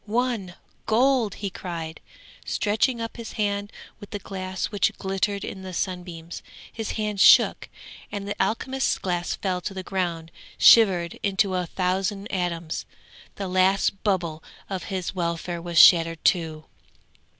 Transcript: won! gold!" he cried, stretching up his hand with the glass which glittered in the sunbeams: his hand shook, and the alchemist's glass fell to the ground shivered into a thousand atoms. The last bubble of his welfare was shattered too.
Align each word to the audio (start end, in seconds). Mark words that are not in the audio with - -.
won! 0.07 0.55
gold!" 0.87 1.35
he 1.35 1.51
cried, 1.51 2.01
stretching 2.43 2.99
up 2.99 3.17
his 3.17 3.33
hand 3.33 3.71
with 3.99 4.09
the 4.09 4.17
glass 4.17 4.71
which 4.71 4.91
glittered 4.97 5.43
in 5.45 5.61
the 5.61 5.73
sunbeams: 5.75 6.41
his 6.73 6.93
hand 6.93 7.19
shook, 7.21 7.69
and 8.11 8.27
the 8.27 8.35
alchemist's 8.43 8.97
glass 8.97 9.35
fell 9.35 9.61
to 9.61 9.75
the 9.75 9.83
ground 9.83 10.31
shivered 10.57 11.19
into 11.21 11.53
a 11.53 11.67
thousand 11.67 12.27
atoms. 12.31 12.87
The 13.35 13.47
last 13.47 14.01
bubble 14.03 14.41
of 14.71 14.85
his 14.85 15.13
welfare 15.13 15.61
was 15.61 15.77
shattered 15.77 16.25
too. 16.25 16.65